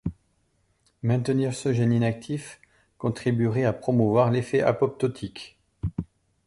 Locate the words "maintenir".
1.03-1.53